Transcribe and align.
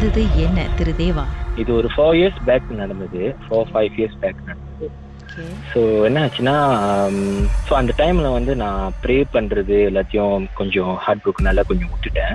என்ன 0.00 0.60
திரு 0.76 0.92
தேவா? 1.00 1.22
இது 1.62 1.70
ஒரு 1.78 1.88
ஃபோர் 1.94 2.14
இயர்ஸ் 2.18 2.38
பேக் 2.46 2.68
நடந்தது. 2.80 3.22
ஃபோர் 3.44 3.68
ஃபைவ் 3.70 3.96
இயர்ஸ் 3.98 4.16
பேக் 4.22 4.38
நடந்தது. 4.46 4.86
ஸோ 5.72 5.80
என்ன 6.06 6.20
ஆச்சுன்னா 6.26 6.54
ஸோ 7.66 7.72
அந்த 7.80 7.92
டைமில் 7.98 8.34
வந்து 8.36 8.52
நான் 8.62 8.94
ப்ரே 9.02 9.16
பண்ணுறது 9.34 9.76
எல்லாத்தையும் 9.88 10.46
கொஞ்சம் 10.60 10.92
ஹார்ட் 11.04 11.22
புக்குனால 11.24 11.64
கொஞ்சம் 11.70 11.90
விட்டுட்டேன். 11.92 12.34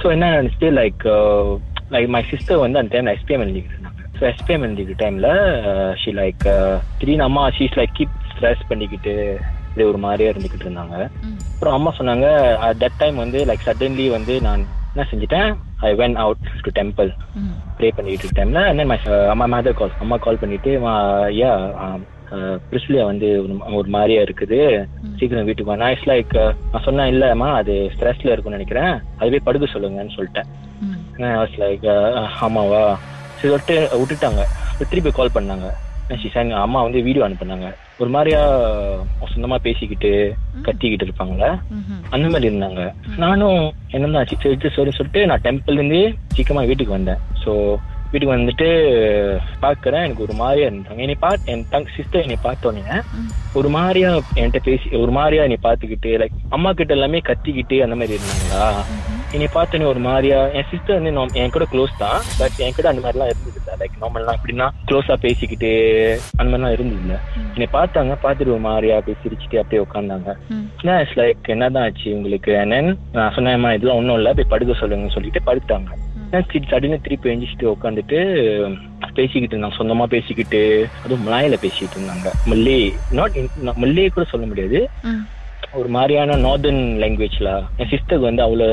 ஸோ 0.00 0.12
என்ன 0.16 0.28
நினச்சிட்டு 0.36 0.70
லைக் 0.80 1.02
லைக் 1.94 2.08
மை 2.16 2.22
சிஸ்டர் 2.30 2.62
வந்து 2.64 2.80
அந்த 2.80 2.92
டைம் 2.94 3.10
எஸ்பிஎம் 3.16 3.44
எழுதிக்கிட்டு 3.46 3.76
இருந்தாங்க. 3.76 4.04
ஸோ 4.18 4.22
எஸ்பிஎம் 4.32 4.66
எழுதிக்கிற 4.68 4.98
டைமில் 5.02 5.30
ஷி 6.02 6.12
லைக் 6.20 6.46
திடீர்னு 7.00 7.28
அம்மா 7.28 7.44
ஷீஸ் 7.58 7.78
லைக் 7.80 7.96
கீப் 7.98 8.16
ஸ்ட்ரெஸ் 8.32 8.64
பண்ணிக்கிட்டு 8.70 9.14
இப்படி 9.66 9.86
ஒரு 9.90 10.00
மாதிரியே 10.06 10.30
இருந்துக்கிட்டு 10.32 10.68
இருந்தாங்க. 10.68 10.96
அப்புறம் 11.52 11.76
அம்மா 11.78 11.92
சொன்னாங்க 11.98 12.28
தட் 12.84 13.00
டைம் 13.02 13.18
வந்து 13.24 13.40
லைக் 13.50 13.68
சடன்லி 13.68 14.08
வந்து 14.16 14.36
நான் 14.48 14.64
என்ன 14.94 15.06
செஞ்சுட்டேன்? 15.12 15.52
I 15.82 15.92
went 15.92 16.14
out 16.14 16.36
to 16.62 16.82
temple 16.82 17.14
pray 17.78 17.90
பண்ணிட்டு 17.96 18.24
இருக்க 18.24 18.44
டைம்ல 18.44 18.66
என்ன 18.68 18.84
மை 18.84 18.98
அம்மா 19.28 19.46
மதர் 19.46 19.72
கால் 19.72 19.90
அம்மா 20.00 20.16
கால் 20.16 20.38
பண்ணிட்டு 20.38 20.86
ஐயா 21.22 21.70
பிரிஸ்லியா 22.70 23.04
வந்து 23.04 23.42
ஒரு- 23.42 23.82
மாதிரியா 23.82 24.22
இருக்குது. 24.22 24.86
சீக்கிரம் 25.18 25.44
வீட்டுக்கு 25.44 25.76
வா 25.76 25.76
நான் 25.76 25.90
இட்ஸ் 25.90 26.06
லைக் 26.06 26.54
நான் 26.72 26.82
சொன்னேன் 26.82 27.14
இல்லம்மா 27.14 27.54
அது 27.54 27.72
ஸ்ட்ரெஸ்ல 27.72 28.26
இருக்கும்னு 28.26 28.58
நினைக்கிறேன். 28.58 29.00
அதுவே 29.18 29.38
படுக்க 29.44 29.78
சொல்லுங்கன்னு 29.78 30.10
சொல்லிட்டேன். 30.16 30.44
வாஸ் 31.16 31.58
லைக் 31.58 32.26
ஆமாவா? 32.40 32.94
சரி 33.38 33.56
சொல்லிட்டு 33.56 33.88
விட்டுட்டாங்க. 33.96 34.42
திருப்பி 34.90 35.10
கால் 35.10 35.30
பண்ணாங்க. 35.34 35.70
அம்மா 36.50 36.82
வந்து 36.82 37.02
வீடியோ 37.02 37.28
அனுப்புனாங்க. 37.28 37.74
ஒரு 38.02 38.10
மாதிரியா 38.14 38.40
சொந்தமா 39.32 39.56
பேசிக்கிட்டு 39.66 40.10
கத்திக்கிட்டு 40.66 41.06
இருப்பாங்களே 41.06 41.50
அந்த 42.14 42.26
மாதிரி 42.32 42.48
இருந்தாங்க. 42.50 42.82
நானும் 43.22 43.60
என்னதான் 43.96 44.28
சரி 44.30 44.70
சொல்லி 44.76 44.92
சொல்லிட்டு 44.98 45.22
நான் 45.30 45.44
டெம்பிள் 45.46 45.78
இருந்து 45.78 46.00
சீக்கிரமா 46.36 46.62
வீட்டுக்கு 46.70 46.98
வந்தேன். 46.98 47.22
ஸோ 47.42 47.52
வீட்டுக்கு 48.12 48.34
வந்துட்டு 48.34 48.66
பார்க்கறேன் 49.64 50.04
எனக்கு 50.06 50.24
ஒரு 50.26 50.34
மாதிரியா 50.40 50.66
இருந்தாங்க. 50.68 51.02
என்னை 51.04 51.16
பார்த்து 51.26 51.52
என் 51.52 51.68
தங் 51.74 51.86
சிஸ்டர் 51.96 52.24
என்னை 52.26 52.36
பார்த்தோன்னே 52.46 52.98
ஒரு 53.58 53.68
மாதிரியா 53.76 54.10
என்கிட்ட 54.40 54.60
பேசி 54.68 54.96
ஒரு 55.04 55.12
மாதிரியா 55.18 55.46
என்னை 55.48 55.58
பார்த்துக்கிட்டு 55.68 56.12
லைக் 56.22 56.36
அம்மா 56.56 56.72
கிட்ட 56.80 56.98
எல்லாமே 56.98 57.20
கத்திக்கிட்டு 57.30 57.78
அந்த 57.86 57.96
மாதிரி 58.00 58.16
இருந்தாங்களா? 58.18 58.66
என்னை 59.36 59.48
பார்த்தோன்னே 59.54 59.86
ஒரு 59.92 60.00
மாதிரியா? 60.06 60.38
என் 60.58 60.68
சிஸ்டர் 60.70 61.00
வந்து 61.00 61.40
என் 61.42 61.54
கூட 61.56 61.66
க்ளோஸ் 61.72 61.94
தான். 61.98 62.20
பட் 62.38 62.58
என் 62.64 62.76
கூட 62.76 62.88
அந்த 62.92 63.02
மாதிரிலாம் 63.04 63.30
இருந்தது 63.32 63.60
லைக் 63.80 63.94
நார்மல்லாம் 64.02 64.36
எப்படின்னா 64.38 64.66
க்ளோஸா 64.88 65.14
பேசிக்கிட்டு 65.24 65.70
அந்த 66.36 66.48
மாதிரிலாம் 66.50 66.74
இருந்தது 66.76 67.18
என்னை 67.54 67.68
பார்த்தாங்க 67.76 68.14
பார்த்துட்டு 68.24 68.54
ஒரு 68.56 68.64
மாதிரியா 68.66 68.96
அப்படியே 68.98 69.18
சிரிச்சுட்டு 69.22 69.60
அப்படியே 69.62 69.82
உட்காந்தாங்க 69.86 70.36
இட்ஸ் 71.00 71.18
லைக் 71.20 71.52
என்னதான் 71.54 71.84
ஆச்சு 71.88 72.08
உங்களுக்கு? 72.18 72.52
Then 72.72 72.86
நான் 73.16 73.34
சொன்னேன்மா 73.36 73.70
இதெல்லாம் 73.76 74.00
ஒன்றும் 74.00 74.18
இல்லை. 74.20 74.32
போய் 74.38 74.52
படுக்க 74.54 74.80
சொல்லுங்கன்னு 74.80 75.16
சொல்லிட்டு 75.16 75.42
படுத்தாங்க 75.48 76.00
சடனு 76.72 76.98
திருப்பி 77.06 77.30
எஞ்சிச்சுட்டு 77.30 77.72
உட்காந்துட்டு 77.74 78.18
பேசிக்கிட்டு 79.18 79.54
இருந்தாங்க. 79.54 79.78
சொந்தமா 79.78 80.04
பேசிக்கிட்டு 80.14 80.60
அதுவும் 81.04 81.26
மலாயில 81.26 81.56
பேசிக்கிட்டு 81.64 81.96
இருந்தாங்க. 81.98 82.28
மல்லே 82.50 82.78
நாட் 83.18 83.38
மல்லே 83.84 84.08
கூட 84.16 84.24
சொல்ல 84.32 84.46
முடியாது. 84.52 84.80
ஒரு 85.78 85.88
மாதிரியான 85.94 86.36
நார்தர்ன் 86.44 86.82
லாங்குவேஜ்ல 87.02 87.50
என் 87.80 87.90
சிஸ்டருக்கு 87.92 88.28
வந்து 88.28 88.42
அவ்வளோ 88.46 88.66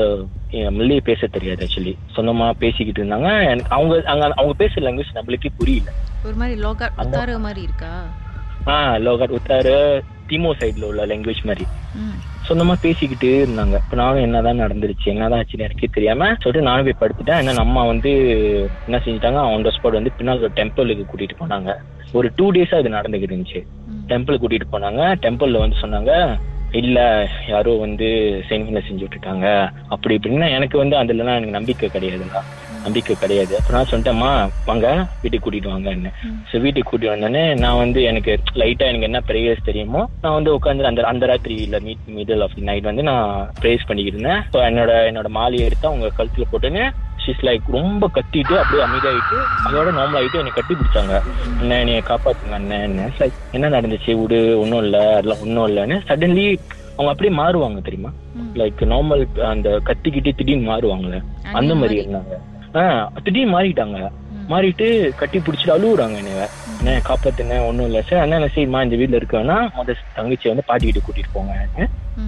மல்லே 0.78 0.98
பேச 1.08 1.28
தெரியாது 1.34 1.60
ஆக்சுவலி 1.66 1.92
சொந்தமா 2.16 2.46
பேசிக்கிட்டு 2.62 3.00
இருந்தாங்க. 3.02 3.28
அவங்க 3.76 3.94
அங்க 4.12 4.24
அவங்க 4.38 4.54
பேசுற 4.62 4.82
லாங்குவேஜ் 4.86 5.18
நம்மளுக்கே 5.18 5.50
புரியல. 5.60 5.90
ஒரு 6.26 6.36
மாதிரி 6.40 6.56
லோகா 6.64 6.86
உத்தார 7.04 7.36
மாதிரி 7.46 7.60
இருக்கா? 7.68 7.92
ஆ 8.72 8.74
லோகாட் 9.06 9.36
உத்தாரு 9.38 9.76
திமோ 10.30 10.50
சைடுல 10.60 10.88
உள்ள 10.90 11.06
லாங்குவேஜ் 11.12 11.42
மாதிரி. 11.50 11.66
சொந்தமா 12.48 12.74
பேசிக்கிட்டு 12.84 13.30
இருந்தாங்க. 13.44 13.74
இப்ப 13.82 13.96
நானும் 14.02 14.24
என்னதான் 14.26 14.62
நடந்துருச்சு 14.64 15.08
என்னதான் 15.14 15.40
ஆச்சுன்னு 15.40 15.66
எனக்கே 15.68 15.90
தெரியாம 15.96 16.28
சொல்லிட்டு 16.42 16.68
நானும் 16.68 16.86
போய் 16.88 17.00
படுத்துட்டேன். 17.02 17.40
என்ன 17.42 17.64
அம்மா 17.66 17.82
வந்து 17.92 18.12
என்ன 18.86 19.00
செஞ்சுட்டாங்க 19.06 19.40
ஆன் 19.48 19.66
த 19.68 19.72
ஸ்பாட் 19.76 19.98
வந்து 20.00 20.16
பின்னால் 20.18 20.44
ஒரு 20.46 20.54
டெம்பிளுக்கு 20.60 21.08
கூட்டிட்டு 21.10 21.40
போனாங்க. 21.42 21.72
ஒரு 22.18 22.28
டூ 22.36 22.46
டேஸா 22.56 22.78
இது 22.82 22.96
நடந்துகிட்டு 22.98 23.34
இருந்துச்சு. 23.34 23.62
டெம்பிள் 24.12 24.40
கூட்டிட்டு 24.44 24.72
போனாங்க. 24.76 25.02
டெம்பிள்ல 25.24 25.64
வந்து 25.64 25.82
சொன்னாங்க 25.84 26.12
இல்ல 26.72 27.28
யாரோ 27.48 27.72
வந்து 27.76 28.08
சென்கின 28.48 28.82
செஞ்சு 28.88 29.04
விட்டுட்டாங்க. 29.04 29.46
அப்படி 29.88 30.14
இப்படின்னா 30.14 30.50
எனக்கு 30.50 30.78
வந்து 30.78 30.96
அதுலலாம் 30.96 31.36
எனக்கு 31.36 31.56
நம்பிக்கை 31.58 31.90
கிடையாதுங்க. 31.90 32.40
நம்பிக்கை 32.84 33.16
கிடையாது. 33.16 33.56
அப்ப 33.56 33.72
நான் 33.72 33.88
சொல்லிட்டேம்மா 33.90 34.30
வாங்க 34.64 34.86
வீட்டுக்கு 35.22 35.44
கூட்டிட்டு 35.46 35.68
வாங்க 35.68 35.90
என்ன. 35.90 36.12
ஸோ 36.50 36.60
வீட்டுக்கு 36.60 36.90
கூட்டிட்டு 36.90 37.14
வந்தோடனே 37.14 37.54
நான் 37.54 37.76
வந்து 37.76 38.02
எனக்கு 38.02 38.38
லைட்டா 38.54 38.86
எனக்கு 38.86 39.04
என்ன 39.04 39.20
ப்ரேயர்ஸ் 39.20 39.64
தெரியுமோ 39.64 40.08
நான் 40.22 40.32
வந்து 40.32 40.54
உட்காந்து 40.54 40.84
அந்த 40.84 41.02
அந்த 41.02 41.26
ராத்திரி 41.26 41.54
இல்ல 41.54 41.80
mid 41.80 42.06
middle 42.08 42.42
of 42.42 42.54
the 42.54 42.60
night 42.60 42.82
வந்து 42.82 43.02
நான் 43.02 43.28
ப்ரேஸ் 43.60 43.86
பண்ணிக்கிட்டு 43.86 44.18
இருந்தேன். 44.18 44.42
ஸோ 44.54 44.58
என்னோட 44.68 44.92
என்னோட 45.10 45.28
மாலையை 45.28 45.66
எடுத்து 45.66 45.86
அவங்க 45.86 46.10
கழுத்துல 46.18 46.46
போட்டுன்னு 46.52 46.84
ஷீஸ் 47.26 47.42
லைக் 47.42 47.60
ரொம்ப 47.66 48.10
கத்திட்டு 48.14 48.54
அப்படியே 48.58 48.86
அமைதியாயிட்டு 48.86 49.36
அதோட 49.64 49.88
நார்மல் 49.98 50.18
ஆயிட்டு 50.20 50.34
என்னை 50.34 50.52
கட்டி 50.54 50.74
பிடிச்சாங்க. 50.74 51.22
அண்ணன் 51.58 51.78
என்னைய 51.78 52.02
காப்பாத்துங்க 52.08 52.52
அண்ணன் 52.52 53.12
லைக் 53.18 53.32
என்ன 53.52 53.80
நடந்துச்சு? 53.80 54.20
விடு 54.20 54.60
ஒன்றும் 54.60 54.82
இல்லை 54.82 55.00
அதெல்லாம் 55.00 55.40
ஒன்றும் 55.40 55.66
இல்லைன்னு 55.66 56.00
சடன்லி 56.08 56.58
அவங்க 56.96 57.10
அப்படியே 57.10 57.36
மாறுவாங்க 57.36 57.82
தெரியுமா. 57.82 58.12
லைக் 58.54 58.80
நார்மல் 58.80 59.40
அந்த 59.40 59.80
கத்திக்கிட்டு 59.84 60.34
திடீர்னு 60.34 60.72
மாறுவாங்கல்ல. 60.72 61.22
அந்த 61.52 61.74
மாதிரி 61.74 62.06
இருந்தாங்க. 62.06 62.40
ஆஹ் 62.74 63.06
திடீர்னு 63.24 63.60
மாறிட்டாங்க. 63.60 64.10
மாறிட்டு 64.48 65.14
கட்டி 65.14 65.38
பிடிச்சிட்டு 65.38 65.74
அழுகுறாங்க 65.78 66.16
என்னைய. 66.16 66.48
என்ன 66.78 67.00
காப்பாத்துன 67.08 67.66
ஒண்ணும் 67.66 67.84
இல்ல 67.84 68.02
சார். 68.02 68.20
அண்ணன் 68.20 68.50
சரிம்மா 68.54 68.82
இந்த 68.82 68.96
வீட்ல 68.96 69.16
இருக்கேன்னா 69.16 69.68
முத 69.76 69.94
தங்கச்சி 70.14 70.48
வந்து 70.48 70.64
பாட்டி 70.66 70.84
வீட்டுக்கு 70.84 71.12
கூட்டிட்டு 71.12 71.30
போங்க. 71.32 71.66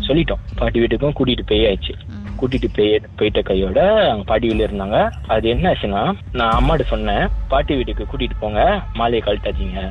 சொல்லிட்டோம். 0.08 0.38
பாட்டி 0.56 0.80
வீட்டுக்கும் 0.80 1.12
கூட்டிட்டு 1.18 1.42
போயாச்சு. 1.48 1.94
ம். 2.06 2.21
கூட்டிட்டு 2.40 2.68
போய் 2.76 2.92
போயிட்ட 3.18 3.40
கையோட 3.50 3.80
அவங்க 4.08 4.24
பாட்டி 4.30 4.48
வீட்டுல 4.48 4.66
இருந்தாங்க. 4.68 4.98
அது 5.34 5.48
என்ன 5.54 5.64
ஆச்சுன்னா 5.72 6.02
நான் 6.38 6.56
அம்மாட்ட 6.58 6.86
சொன்னேன் 6.94 7.24
பாட்டி 7.52 7.74
வீட்டுக்கு 7.80 8.10
கூட்டிட்டு 8.10 8.42
போங்க 8.44 8.62
மாலையை 9.00 9.22
கழட்டாதீங்க. 9.26 9.82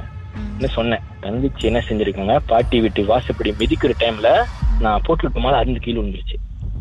சொன்னேன். 0.78 1.04
தங்கச்சி 1.24 1.68
என்ன 1.70 1.80
செஞ்சிருக்காங்க 1.88 2.36
பாட்டி 2.52 2.78
வீட்டு 2.84 3.02
வாசப்படி 3.12 3.52
மிதிக்கிற 3.62 3.94
டைம்ல 4.04 4.30
நான் 4.86 5.04
போட்டுருக்க 5.08 5.40
மேல 5.44 5.60
அருந்து 5.62 5.84
கீழே 5.86 6.00
விழுந்துருச்சு. 6.00 6.38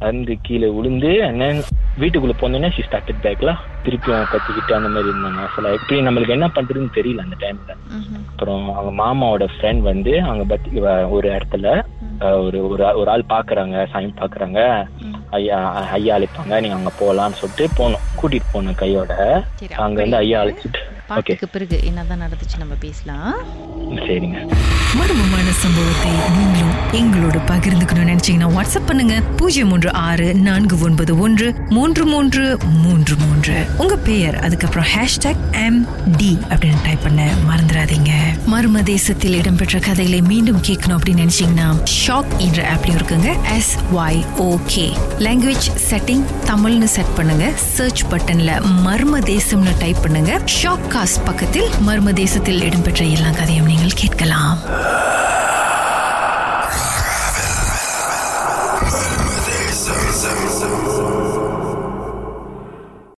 அருந்து 0.06 0.34
கீழே 0.46 0.68
விழுந்து 0.76 1.10
அண்ணன் 1.28 1.58
வீட்டுக்குள்ள 2.00 2.34
போனோடனே 2.40 2.68
ஷி 2.74 2.82
ஸ்டார்டட் 2.84 3.22
பேக்ல 3.24 3.50
திருப்பியும் 3.84 4.30
கத்திக்கிட்டு 4.32 4.72
அந்த 4.76 4.90
மாதிரி 4.94 5.10
இருந்தாங்க. 5.12 5.42
சில 5.54 5.72
எப்படி 5.78 5.96
நம்மளுக்கு 6.06 6.36
என்ன 6.36 6.48
பண்றதுன்னு 6.56 6.96
தெரியல 6.98 7.24
அந்த 7.26 7.36
டைம்ல. 7.42 7.74
அப்புறம் 8.30 8.64
அவங்க 8.76 8.92
மாமாவோட 9.02 9.46
ஃப்ரெண்ட் 9.54 9.82
வந்து 9.90 10.12
அவங்க 10.22 10.44
பத்தி 10.52 10.80
ஒரு 11.16 11.28
இடத்துல 11.36 11.66
ஒரு 12.44 12.58
ஒரு 12.68 12.84
ஒரு 13.00 13.08
ஆள் 13.14 13.30
பாக்குறாங்க 13.34 13.76
சாமி 13.92 14.10
பாக்குறாங்க. 14.22 14.60
ஐயா 15.30 15.58
ஐயா 15.90 16.16
அழைப்பாங்க 16.16 16.60
நீங்க 16.60 16.76
அங்க 16.76 16.92
போகலாம்னு 17.00 17.38
சொல்லிட்டு 17.40 17.66
போனோம். 17.78 18.04
கூட்டிட்டு 18.20 18.48
போனோம் 18.52 18.74
கையோட. 18.74 19.12
அங்க 19.76 20.00
வந்து 20.02 20.16
ஐயா 20.16 20.40
அழைச்சிட்டு 20.40 20.80
பாட்டுக்கு 21.10 21.48
பிறகு 21.48 21.80
என்னதான் 21.84 22.20
நடந்துச்சு 22.20 22.58
நம்ம 22.58 22.74
பேசலாம். 22.80 23.34
சரிங்க. 23.90 24.38
மர்மமான 24.98 25.48
சம்பவத்தை 25.62 26.12
நீங்களும் 26.36 26.76
எங்களோட 26.92 27.38
பகிர்ந்துக்கணும்னு 27.50 28.12
நினைச்சீங்கன்னா 28.12 28.48
வாட்ஸ்அப் 28.56 28.86
பண்ணுங்க. 28.86 29.20
பூஜ்ஜியம் 29.20 29.68
மூன்று 29.68 29.92
ஆறு 29.92 30.34
நான்கு 30.34 30.78
ஒன்பது 30.78 31.18
ஒன்று 31.18 31.54
மூன்று 31.68 32.06
மூன்று 32.06 32.58
மூன்று 32.82 33.16
மூன்று. 33.16 33.66
உங்க 33.78 33.96
பெயர் 33.96 34.38
அதுக்கப்புறம் 34.38 34.86
ஹேஷ்டாக் 34.94 35.36
எம் 35.52 35.86
டி 36.16 36.38
அப்படின்னு 36.48 36.82
டைப் 36.82 37.02
பண்ண 37.02 37.32
மறந்துடாதீங்க. 37.48 38.10
மர்ம 38.52 38.82
தேசத்தில் 38.82 39.34
இடம்பெற்ற 39.34 39.78
கதைகளை 39.78 40.22
மீண்டும் 40.22 40.62
கேட்கணும் 40.62 40.98
அப்படின்னு 40.98 41.26
நினைச்சீங்கன்னா 41.26 41.82
ஷாக் 42.06 42.36
என்ற 42.36 42.72
ஆப்லயும் 42.74 42.98
இருக்குங்க. 43.00 43.36
S 43.54 43.76
Y 43.94 44.24
okay 44.38 44.92
language 45.18 45.68
setting 45.90 46.24
தமிழ்னு 46.44 46.84
செட் 46.84 47.14
பண்ணுங்க. 47.16 47.50
சர்ச் 47.56 48.04
பட்டன்ல 48.04 48.62
மர்ம 48.86 49.20
தேசம்னு 49.20 49.78
டைப் 49.78 50.02
பண்ணுங்க. 50.02 50.40
ஷாக் 50.62 50.98
பாட்காஸ்ட் 51.00 51.24
பக்கத்தில் 51.24 51.68
மர்ம 51.86 52.12
தேசத்தில் 52.12 52.62
இடம்பெற்ற 52.62 53.04
எல்லா 53.04 53.30
கதையும் 53.30 53.66
நீங்கள் 53.66 53.92
கேட்கலாம். 53.94 54.58